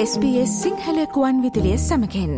[0.00, 2.34] SBS සිංහලකුවන් විදිලිය සමකෙන්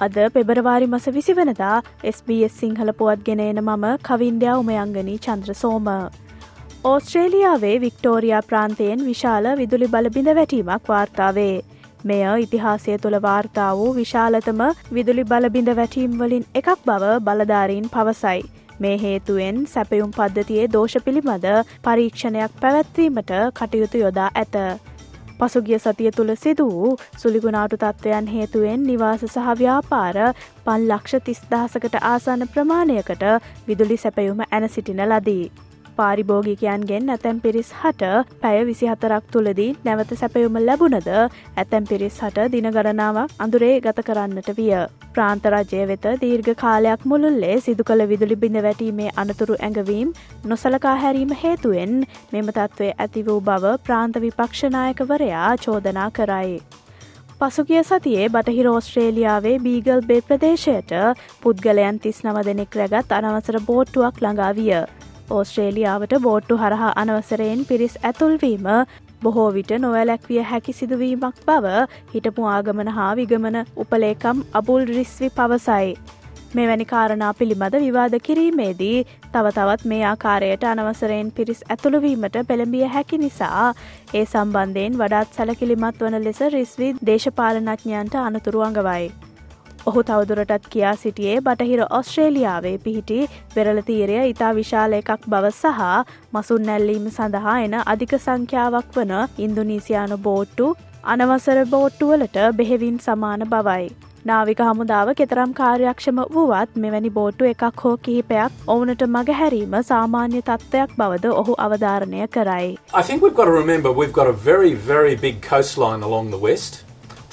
[0.00, 5.88] අද පෙබරවාරි මස විසිවනදා SBS සිංහල පුවත් ගෙනන මම කවින්ඩයා උමයංගනී චන්ද්‍ර සෝම.
[6.84, 11.73] ඕස්ට්‍රේලියාවේ වික්ටෝරයා ප්‍රාන්තයෙන් විශාල විදුලි බලබිඳ වැටීමක් වාර්තාවේ.
[12.04, 14.60] මෙය ඉතිහාසය තුළ වාර්තා වූ විශාලතම
[14.92, 18.40] විදුලි බලබිඳ වැටීම්වලින් එකක් බව බලධාරීන් පවසයි.
[18.80, 21.46] මේ හේතුවෙන් සැපයුම් පද්ධතියේ දෝෂ පිළිබඳ
[21.84, 24.56] පරීක්ෂණයක් පැවැත්වීමට කටයුතු යොදා ඇත.
[25.38, 30.18] පසුගිය සතිය තුළ සිදු වූ සුලිගුණාටු තත්ත්වයන් හේතුවෙන් නිවාස සහ ව්‍යාපාර
[30.64, 33.24] පන් ලක්ෂ තිස්දහසකට ආසන්න ප්‍රමාණයකට
[33.68, 35.44] විදුලි සැපයුම ඇන සිටින ලදී.
[35.98, 38.10] පාරිභෝගිකයන්ගෙන් ඇතැම් පිරිස් හට
[38.42, 44.72] පැය විසිහතරක් තුළදී නැවත සැපයුම ලැබුණද ඇතැම් පිරිස් හට දිනගරනාවක් අඳුරේ ගත කරන්නට විය.
[45.14, 51.92] ප්‍රාන්තරජය වෙත දීර්ඝ කාලයක් මුළුල්ලේ සිදු කළ විදුලි බිඳ වැටීමේ අනතුරු ඇඟවීම් නොසලකා හැරීම හේතුවෙන්
[52.32, 56.56] මෙම තත්ත්වය ඇති වූ බව ප්‍රාන්ත විපක්ෂනායකවරයා චෝදනා කරයි.
[57.40, 60.92] පසුගිය සතියේ බටහිර ඕස්ට්‍රේලියාවේ බීගල් බේ ප්‍රදේශයට
[61.42, 64.72] පුද්ගලයන් තිස් නව දෙනෙක් රැගත් අනවසර බෝට්ටුවක් ළඟා විය.
[65.30, 68.66] ඕස්ට්‍රේලියාවට බෝට්ටු හරහා අනවසරයෙන් පිරිස් ඇතුල්වීම
[69.22, 71.72] බොහෝ විට නොවැලැක්විය හැකි සිදුවීමක් බව
[72.12, 75.96] හිටපු ආගමන හා විගමන උපලේකම් අබුල් රිස්වි පවසයි.
[76.54, 78.96] මෙවැනි කාරණා පිළිබඳ විවාද කිරීමේදී
[79.32, 83.66] තව තවත් මේ ආකාරයට අනවසරයෙන් පිරිස් ඇතුළුවීමට පෙළඹිය හැකි නිසා
[84.14, 89.06] ඒ සම්බන්ධයෙන් වඩාත් සැලකිලිමත් වන ලෙස රිස්වී දේශපාලනඥයන්ට අනතුරු අඟවයි.
[89.86, 93.18] ඔහු තවදුරටත් කියා සිටියේ බටහිර ඔස්ට්‍රේලියාවේ පිහිටි
[93.56, 95.82] වෙරලතීරය ඉතා විශාල එකක් බව සහ
[96.32, 99.12] මසුන් නැල්ලීම සඳහා එන අධික සංඛ්‍යාවක් වන
[99.46, 100.68] ඉන්දුනීසියානු බෝට්ටු
[101.06, 103.90] අනවසර බෝට්ටුවලට බෙහෙවින් සමාන බවයි.
[104.24, 111.34] නාවික හමුදාව කෙතරම් කාර්යක්ෂම වුවත් මෙවැනි බෝට්ටු එකක් හෝ කිහිපයක් ඔවුනට මගහැරීම සාමාන්‍ය තත්ත්වයක් බවද
[111.42, 112.72] ඔහු අවධාරණය කරයි.
[112.94, 116.42] I think we've got to remember we've got a very, very big coastline along the
[116.48, 116.83] west.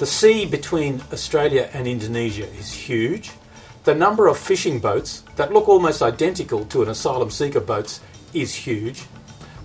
[0.02, 3.30] The sea between Australia and Indonesia is huge.
[3.84, 8.00] The number of fishing boats that look almost identical to an asylum seeker boats
[8.34, 9.04] is huge.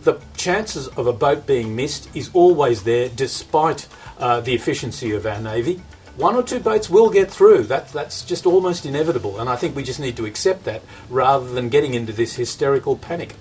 [0.03, 3.87] The chances of a boat being missed is always there despite
[4.19, 5.81] uh, the efficiency of our Navy.
[6.17, 7.63] One or two boats will get through.
[7.63, 9.39] That, that's just almost inevitable.
[9.39, 12.95] And I think we just need to accept that rather than getting into this hysterical
[12.95, 13.33] panic.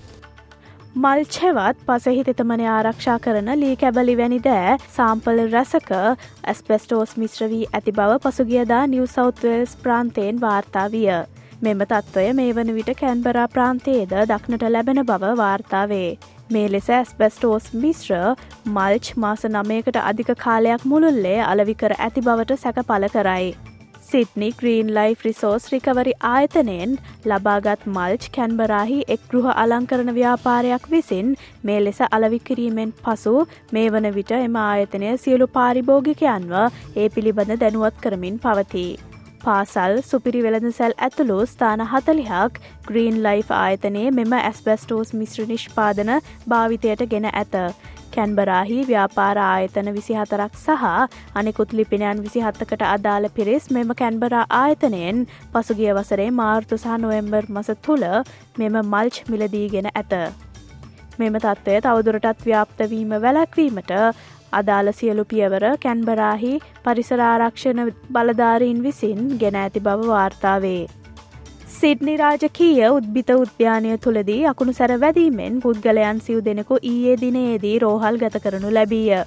[0.97, 7.93] මල්චෙවත් පසහි තෙතමන ආරක්ෂා කරන ලී කැබලි වැනි දෑ සාම්පල රැසක ඇස්පෙස්ටෝස් මිශ්‍ර වී ඇති
[7.99, 11.11] බව පසුගියදා නිව South Wales ප්‍රාන්තයෙන් වාර්තා විය.
[11.61, 16.09] මෙම තත්ත්වය මේ වන විට කැන්බරා ප්‍රාන්තයේද දක්නට ලැබෙන බව වාර්තාවේ.
[16.49, 18.25] මේ ලෙස ඇස්බෙස්ටෝස් මිශ්‍ර
[18.67, 23.57] මල්ච් මාස නමයකට අධික කාලයක් මුළුල්ලේ අලවිකර ඇති බවට සැක පල කරයි.
[24.07, 26.91] Sydney green life resource recovery ආයතනයෙන්
[27.25, 33.35] ලබාගත් මල්ච් කැන්බරාහි එක් ගෘහ අලංකරන ව්‍යාපාරයක් විසින් මේ ලෙස අලවිකිරීමෙන් පසු
[33.71, 38.95] මේ වන විට එම ආයතනය සියලු පාරිභෝගිකයන්ව ඒ පිළිබඳ දැනුවත් කරමින් පවතිී.
[39.39, 46.15] පාසල් සුපිරි වෙළඳසැල් ඇතුළු ස්ථාන හතලිහක් ග්‍රීන් ලයි් ආයතනයේ මෙම ඇස්බස්ටෝස් මිශ්‍ර නිෂ්පාදන
[46.47, 47.55] භාවිතයට ගෙන ඇත.
[48.15, 50.85] කැන්බරාහි ව්‍යාපාර ආයතන විසිහතරක් සහ
[51.35, 55.19] අනෙකුත් ලිපිනයන් විසිහත්තකට අදාළ පිරිස් මෙම කැන්බරා ආයතනයෙන්
[55.53, 58.05] පසුගිය වසරේ මාර්තු සහ නොවම්බර් මස තුළ
[58.57, 60.13] මෙම මල්ච් මිලදීගෙන ඇත.
[61.19, 63.93] මෙම තත්ත්වය තවදුරටත් ව්‍යාප්තවීම වැලැක්වීමට
[64.53, 66.53] අදාළ සියලු පියවර කැන්බරාහි
[66.83, 70.83] පරිසරාරක්ෂණ බලධාරීන් විසින් ගෙන ඇති බව වාර්තාවේ.
[71.79, 78.41] සිඩ්නි රාජකීය උද්භිත උද්‍යානය තුළදී අකුණු සැර වැදීමෙන් පුද්ගලයන් සිව් දෙනෙකු ඊයේ දිනයේදී රෝහල් ගත
[78.45, 79.19] කරනු ලැබීය.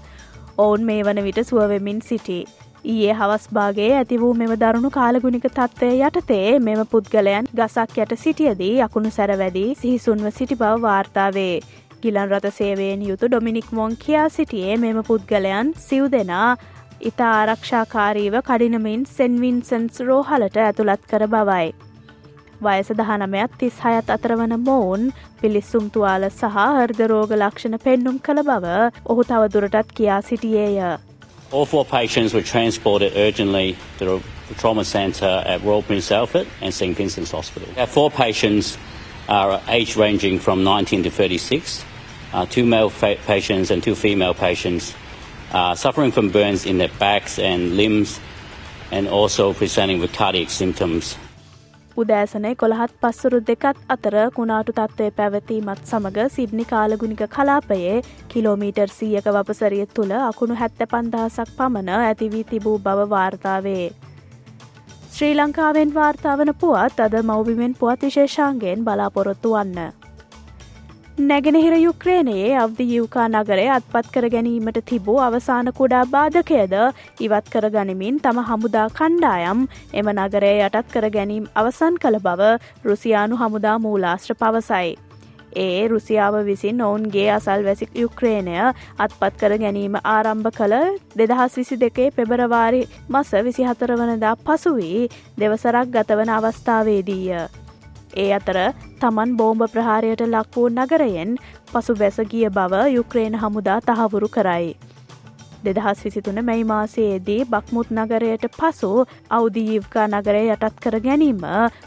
[0.59, 2.38] ඔවුන් මේ වන විට සුවවෙමින් සිටි.
[2.84, 9.12] ඊයේ හවස්භාගේ ඇති වූ මෙම දරුණු කාලගුණික තත්ත්වය යටතේ මෙම පුද්ගලයන් ගසක් යට සිටියදී අකුණු
[9.19, 11.55] සැරවැදී සිහිසුන්ව සිටි බව වාර්තාවේ.
[12.03, 16.49] ගිලන් රත සේවයෙන් යුතු ඩොමිනික් මොන් කියා සිටියේ මෙම පුද්ගලයන් සිව් දෙනා
[17.03, 21.70] ඉතා ආරක්ෂාකාරීව කඩිනමින් සෙන්වින්සන්ස් රෝහලට ඇතුළත් කර බවයි.
[22.62, 25.12] වයස දහනමයක් තිස් හයත් අතරවන මොවුන්
[25.42, 28.65] පිලිස්සුම් තුවාල සහ හර්දරෝග ලක්ෂණ පෙන්නුම් කළ බව
[29.06, 30.97] ඔහු තවදුරටත් කියා සිටියේය.
[31.51, 34.06] All four patients were transported urgently to
[34.47, 37.69] the trauma centre at Royal Prince Alfred and St Vincent's Hospital.
[37.77, 38.77] Our four patients
[39.30, 41.86] are age ranging from 19 to 36.
[42.33, 42.89] Uh, two male
[43.27, 44.94] patients and two female patients
[45.53, 48.19] are suffering from burns in their backs and limbs
[48.92, 51.18] and also presenting with cardiac symptoms.
[51.96, 57.96] උදෑසනය කොළහත් පස්සුරු දෙකත් අතර කුණාටු තත්ත්වය පැවතීමත් සමඟ Sydney කාලගුණික කලාපයේ
[58.28, 63.87] kilometre සීයක වපසරිය තුළ අකුණු හැත්ත පන්දහසක් පමණ ඇතිවී තිබූ බව වාර්තාවේ.
[65.12, 70.00] ශ්‍රී ලංකාවෙන් වාර්තාවන පුවත් අද මෞබිමෙන් පුවත් විශේෂාන්ගෙන් බලාපොරොත්තු වන්න.
[71.20, 76.75] නැගෙනහිර යුක්්‍රේණයේ අවදි යුකා නගරේ අත්පත් කර ගැනීමට තිබූ අවසාන කුඩා බාධකයද
[77.20, 79.61] ඉවත් කර ගනිමින් තම හමුදා කණ්ඩායම්
[79.94, 82.50] එම නගරේ යටත් කර ගැනීම් අවසන් කළ බව
[82.84, 84.90] රුසියානු හමුදා මූලාශ්‍ර පවසයි.
[85.58, 88.58] ඒ රුසියාව විසින් ඔවුන්ගේ අසල් වැසික් යුක්්‍රේණය
[88.99, 90.76] අත්පත් කර ගැනීම ආරම්භ කළ
[91.17, 97.43] දෙදහස් විසි දෙකේ පෙබරවාරි මස විසිහතර වනදා පසුවී දෙවසරක් ගතවන අවස්ථාවේදීය.
[98.16, 98.58] ඒ අතර
[99.00, 101.36] තමන් බෝම්භ ප්‍රහාරයට ලක්වූ නගරයෙන්
[101.68, 104.70] පසු බැසගිය බව යුක්‍රේන හමුදා තහවුරු කරයි.
[105.64, 108.90] දෙදහස් විසිතුන මැයි මාසයේදී බක්මුත් නගරයට පසු
[109.30, 111.42] අවුදීීව්කා නගරය යටත් කර ගැනීම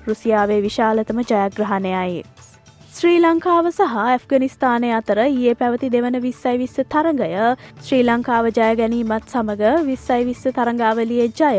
[0.07, 2.23] රුසියාවේ විශාලතම ජයග්‍රහණයයි.
[2.93, 7.29] ශ්‍රී ලංකාව සහ ඇෆ්ගනිස්ථානය අතර ඒ පැවති දෙවන විස්සයි විස්ස තරගය
[7.79, 11.55] ශ්‍රී ලංකාව ජය ගැනීමත් සමඟ විස්සයි විස්ස තරංගාවලියේ ජය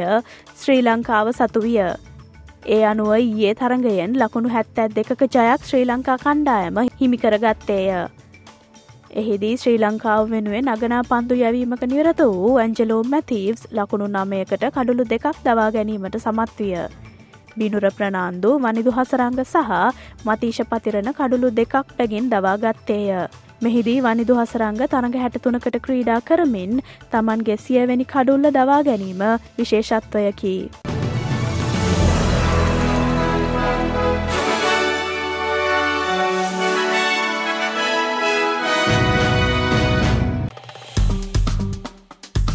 [0.54, 2.13] ශ්‍රී ලංකාව සතුවිය.
[2.66, 7.88] ඒ අනුව ඊයේ තරගයෙන් ලකුණු හැත්තැත් දෙකක ජයක් ශ්‍රී ලංකා කණ්ඩායම හිමිකරගත්තේය.
[9.20, 15.26] එහිදී ශ්‍රී ලංකාව වෙනුවෙන් අගනා පන්දු යැවීමක නිරත වූ ඇන්ජලෝ මැතීව්ස් ලකුණු නමයකට කඩුළු දෙකක්
[15.44, 16.78] දවා ගැනීමට සමත්විය.
[17.58, 19.74] බිනුර ප්‍රනාන්දු වනිදු හසරංග සහ
[20.26, 23.28] මතීශ පතිරණ කඩුළු දෙකක් පැගින් දවාගත්තේය.
[23.62, 26.72] මෙහිදී වනිදු හසරංග තරඟ හැටතුනකට ක්‍රීඩා කරමින්
[27.12, 29.22] තමන්ගේ සියවැනි කඩුල්ල දවා ගැනීම
[29.58, 30.56] විශේෂත්වයකි.